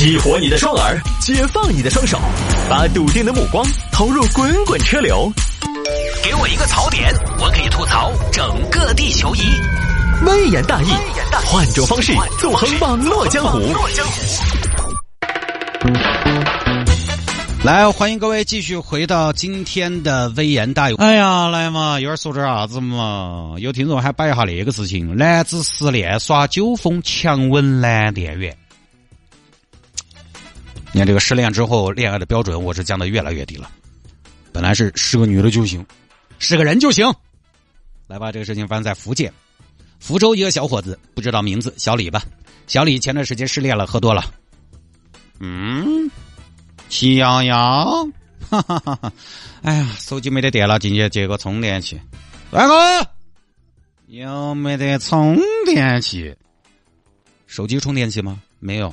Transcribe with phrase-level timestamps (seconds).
[0.00, 2.18] 激活你的双耳，解放你的双手，
[2.70, 3.62] 把笃定的目光
[3.92, 5.30] 投入滚滚车流。
[6.24, 9.40] 给我一个槽点，我可以吐槽整个地球仪。
[10.24, 10.86] 微言大义，
[11.44, 13.60] 换种方式纵横网络江湖。
[17.62, 20.94] 来，欢迎各位继续回到今天的微言大义。
[20.94, 23.52] 哎呀，来嘛，有点说点啥子嘛？
[23.58, 28.56] 有听众还摆一下那个事情：男子失恋耍酒疯，强吻男店员。
[30.92, 33.70] 你看这个失恋之后，恋爱的标准我是降的越来越低了。
[34.52, 35.86] 本来是是个女的就行，
[36.38, 37.06] 是个人就行。
[38.08, 39.32] 来吧，这个事情发生在福建
[40.00, 42.24] 福州一个小伙子，不知道名字，小李吧。
[42.66, 44.24] 小李前段时间失恋了，喝多了。
[45.38, 46.10] 嗯，
[46.88, 48.12] 喜羊羊，
[48.48, 49.12] 哈哈哈哈！
[49.62, 52.00] 哎呀，手机没得电了，进去接个充电器。
[52.50, 53.06] 帅哥，
[54.08, 56.34] 有没得充电器？
[57.46, 58.42] 手机充电器吗？
[58.58, 58.92] 没有，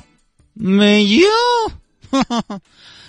[0.54, 1.28] 没有。
[2.10, 2.62] 哈哈哈！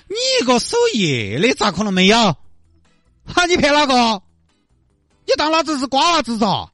[0.06, 2.16] 你一个守夜的，咋可能没有？
[3.24, 4.22] 哈，你骗哪个？
[5.26, 6.68] 你当老子是瓜娃子嗦？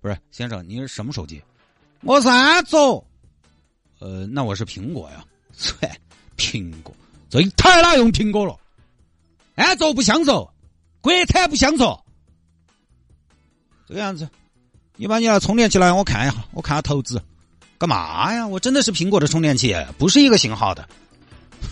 [0.00, 1.42] 不是，先生，你是什么手机？
[2.02, 3.04] 我是安卓。
[3.98, 5.24] 呃，那我是苹果呀。
[5.56, 5.72] 切，
[6.36, 6.94] 苹果，
[7.30, 8.58] 这一台哪用苹果了？
[9.54, 10.52] 安卓不享受，
[11.00, 11.98] 国产不享受。
[13.88, 14.28] 这个样子，
[14.96, 17.22] 你把你那充电器来，我看一下，我看下投资。
[17.78, 18.46] 干嘛呀？
[18.46, 20.86] 我真的是苹果的充电器，不是一个型号的。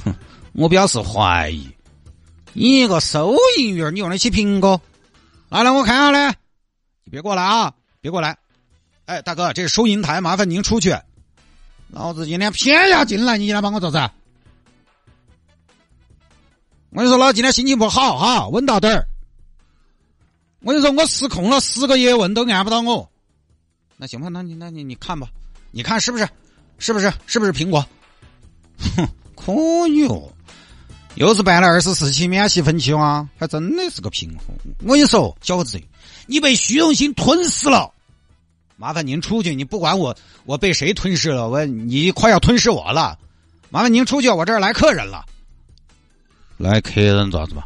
[0.05, 0.15] 哼，
[0.55, 1.69] 我表示怀疑。
[2.53, 4.81] 你一个收银员，你用得起苹果？
[5.49, 6.35] 拿来，我看下嘞。
[7.05, 7.75] 你别过来啊！
[8.01, 8.37] 别过来！
[9.07, 10.97] 哎，大哥，这是收银台，麻烦您出去。
[11.89, 14.13] 老子今天偏要进来，你进来帮我做啥？
[16.91, 19.07] 我跟你说，老子今天心情不好哈，稳到点儿。
[20.61, 23.11] 我跟你说，我失控了，十个叶问都按不到我。
[23.97, 25.29] 那行吧，那你那你你看吧，
[25.71, 26.29] 你看是不是？
[26.79, 27.13] 是不是？
[27.27, 27.85] 是不是苹果？
[28.97, 29.09] 哼。
[29.45, 29.53] 可
[29.89, 30.33] 以哦，
[31.17, 34.57] 又是办了二十四期免息分期哇，还真的是个平衡。
[34.85, 35.79] 我跟你说，小伙子，
[36.27, 37.93] 你被虚荣心吞噬了。
[38.77, 41.49] 麻烦您出去，你不管我，我被谁吞噬了？
[41.49, 43.19] 我你快要吞噬我了。
[43.71, 45.25] 麻烦您出去，我这儿来客人了。
[46.57, 47.65] 来客人做啥子嘛？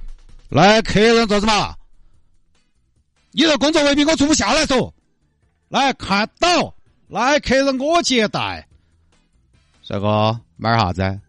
[0.48, 1.74] 来客人做啥子嘛？
[3.30, 4.92] 你这工作文凭给我做不下来嗦。
[5.68, 6.74] 来看到，
[7.08, 8.66] 来客人我接待。
[9.82, 11.20] 帅哥，买啥子？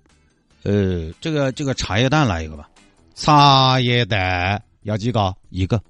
[0.63, 2.69] 呃，这个这个茶叶蛋来一个吧，
[3.15, 5.35] 茶叶蛋要几个？
[5.49, 5.81] 一个。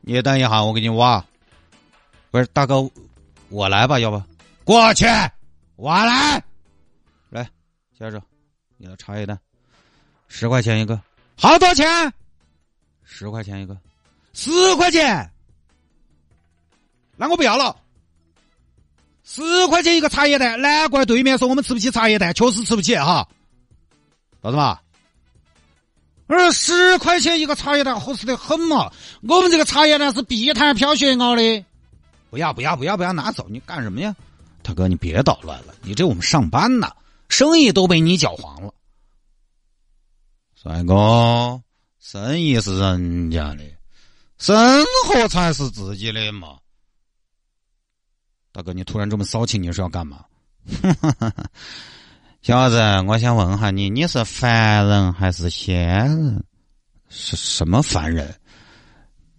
[0.00, 1.22] 你等一下，我给你挖。
[2.30, 2.88] 不是大哥，
[3.48, 4.22] 我来吧，要不
[4.64, 5.04] 过去，
[5.76, 6.42] 我来。
[7.28, 7.48] 来，
[7.98, 8.22] 接着，
[8.78, 9.38] 你的茶叶蛋，
[10.28, 10.98] 十块钱一个，
[11.36, 12.12] 好多钱？
[13.02, 13.76] 十块钱一个，
[14.32, 15.30] 十块钱。
[17.16, 17.76] 那我不要了，
[19.24, 23.28] 十块钱一个茶叶蛋，难怪对面说我们吃不起茶叶蛋，确实吃不起哈。
[24.42, 24.80] 老子嘛，
[26.26, 28.90] 而十块钱一个茶叶蛋，合适的很嘛！
[29.22, 31.64] 我们这个茶叶蛋是碧潭飘雪熬的，
[32.30, 33.46] 不要不要不要不要拿走！
[33.50, 34.14] 你干什么呀，
[34.62, 34.88] 大哥？
[34.88, 35.74] 你别捣乱了！
[35.82, 36.90] 你这我们上班呢，
[37.28, 38.72] 生意都被你搅黄了。
[40.54, 41.60] 帅哥，
[41.98, 43.64] 生意是人家的，
[44.38, 46.56] 生活才是自己的嘛！
[48.52, 50.24] 大哥，你突然这么骚气，你是要干嘛？
[52.42, 56.42] 小伙子，我想问下你，你是凡人还是仙人？
[57.10, 58.34] 是什么凡人？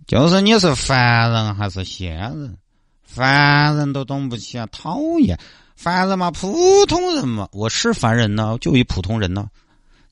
[0.06, 2.57] 就是你是凡人还是仙人？
[3.01, 5.35] 凡人都懂不起啊，讨厌！
[5.75, 9.47] 凡人嘛，普通人嘛，我是凡人呢，就一普通人呢。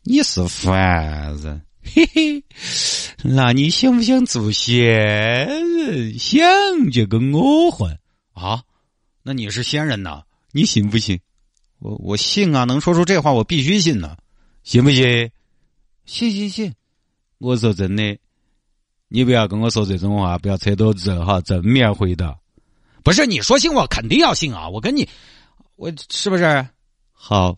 [0.02, 2.44] 你是凡人，嘿嘿，
[3.24, 6.18] 那你想不想做仙人？
[6.18, 6.42] 想
[6.92, 8.00] 就跟我混
[8.34, 8.64] 啊？
[9.22, 10.24] 那你是仙人呐？
[10.52, 11.20] 你信不信？
[11.80, 14.18] 我我信啊，能说出这话，我必须信呢，
[14.64, 15.32] 信不信？
[16.06, 16.74] 信信信！
[17.38, 18.20] 我说真的，
[19.08, 22.38] 你不要跟我说这种话，不要扯犊子哈，正面回答。
[23.04, 24.68] 不是你说信，我肯定要信啊！
[24.68, 25.08] 我跟你，
[25.76, 26.68] 我是不是？
[27.12, 27.58] 好，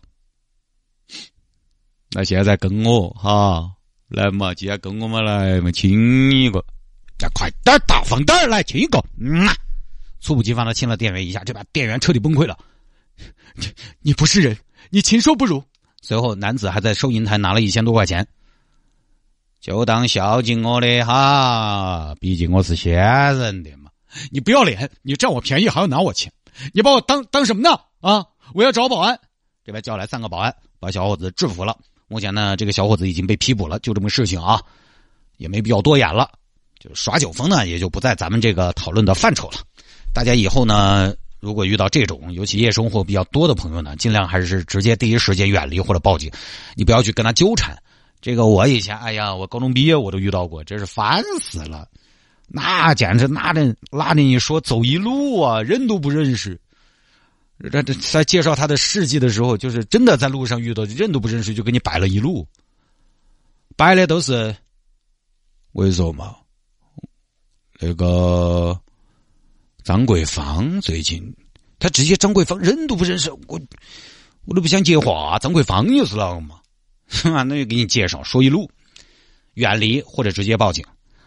[2.10, 3.72] 那现在跟我哈
[4.08, 6.64] 来嘛，既然跟我们来嘛，亲一个，
[7.18, 9.48] 再快点大方点来亲一个，嗯，
[10.20, 12.56] 猝不及防的亲了店员一下，这把店员彻底崩溃了。
[13.54, 13.66] 你
[14.00, 14.56] 你不是人，
[14.90, 15.62] 你禽兽不如。
[16.00, 18.26] 随后，男子还在收银台拿了一千多块钱，
[19.60, 22.94] 就当孝敬我的哈，毕竟我是仙
[23.38, 23.90] 人的嘛。
[24.30, 26.32] 你不要脸，你占我便宜还要拿我钱，
[26.74, 27.78] 你把我当当什么呢？
[28.00, 28.26] 啊！
[28.52, 29.16] 我要找保安。
[29.64, 31.78] 这边叫来三个保安，把小伙子制服了。
[32.08, 33.78] 目前呢，这个小伙子已经被批捕了。
[33.78, 34.60] 就这么个事情啊，
[35.36, 36.28] 也没必要多言了。
[36.80, 39.60] 就耍酒疯呢，也就不在咱们这个讨论的范畴了。
[40.12, 41.14] 大家以后呢？
[41.42, 46.30] 如果遇到这种，尤其夜生活比较多的朋友呢，尽量还是直接第一时间远离或者报警，
[46.76, 47.76] 你不要去跟他纠缠。
[48.20, 51.88] 这个我以前，哎呀，我高中毕业我都遇到过，真是烦死了。
[52.46, 56.60] 那简直拉着拉着你说走一路啊，人都不认识。
[57.72, 62.46] 这这在介绍他的事迹的时候，就是真的在路上遇到认都不认识，就给你摆了一路，
[63.76, 64.54] 摆的都是，
[65.72, 66.36] 我跟你说嘛，
[67.80, 68.78] 那个。
[69.84, 71.34] 张桂芳最近，
[71.80, 73.60] 他直接张桂芳人都不认识，我
[74.44, 75.38] 我都不想接话。
[75.40, 76.56] 张桂芳又是啷个嘛？
[77.08, 77.42] 是 吧？
[77.42, 78.70] 那就给你介绍说一路，
[79.54, 80.84] 远离或者直接报警。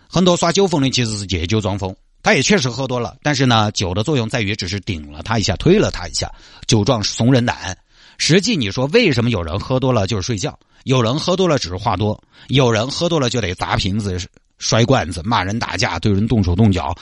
[0.08, 1.94] 很多耍酒疯的其实是借酒装疯，
[2.24, 6.32] 他也确实喝多了，但是呢，酒的作用在于只是顶了他一下，推了他一下，
[6.66, 7.78] 酒壮怂人胆。
[8.18, 12.18] 实际你说为什么有人喝多了就是睡觉，有人喝多了只是话多，
[12.48, 14.18] 有人喝多了就得砸瓶子、
[14.60, 16.96] 摔罐子、骂人、打架、对人动手动脚。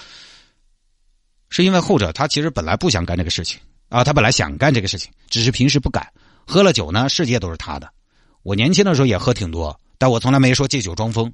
[1.56, 6.12] 是因为后者他其实本来不想干这个事情啊，他本来想干这个事情，只是平时不敢。
[6.48, 7.88] 喝了酒呢，世界都是他的。
[8.42, 11.32] 我年轻的时候也喝挺多，但我从来没说借酒装疯，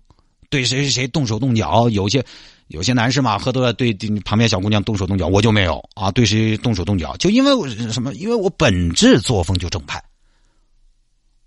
[0.49, 1.89] 对谁谁谁动手动脚。
[1.91, 2.21] 有些
[2.67, 3.93] 有些男士嘛，喝多了对
[4.25, 8.13] 旁边小姑娘动手动脚，我就没有啊，对谁动手动脚，就因为我什么？
[8.15, 10.03] 因为我本质作风就正派，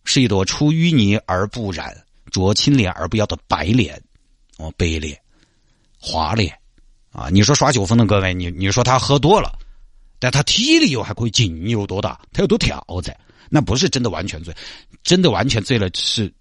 [0.05, 1.95] 是一朵出淤泥而不染、
[2.31, 4.03] 濯清涟而不要的白莲，
[4.57, 5.15] 哦，白莲，
[6.01, 6.51] 华莲。
[7.13, 9.59] 啊，你说耍酒疯的各位，你你说他喝多了，
[10.19, 12.21] 但他体力又还可以，劲有多大？
[12.33, 13.17] 他有多跳在？
[13.51, 14.55] 那不是真的完全醉，
[15.05, 16.33] 真的完全醉了是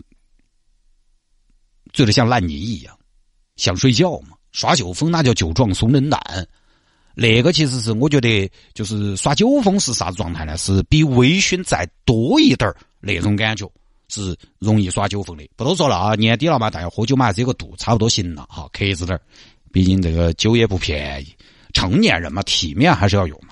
[1.92, 2.98] 醉的像烂泥一样，
[3.58, 4.38] 想睡觉嘛？
[4.54, 6.48] 耍酒疯那叫酒壮怂人胆，
[7.16, 10.56] 那个其实是我觉得就是耍酒疯是啥子状态呢？
[10.58, 13.70] 是比微醺再多一点儿那种感觉，
[14.08, 15.46] 是容易耍酒疯的。
[15.58, 19.22] 不多说了啊，年底了嘛，大家喝酒嘛，这个度差不多行了哈，克制点儿。
[19.72, 21.34] 毕竟这个酒也不便宜，
[21.74, 23.51] 成年人嘛，体面还是要有嘛。